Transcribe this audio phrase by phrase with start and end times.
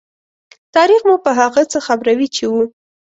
[0.75, 2.63] تاریخ مو په هغه څه خبروي چې وو.